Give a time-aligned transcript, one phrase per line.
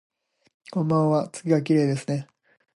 [0.71, 2.25] こんばんわ、月がきれいですね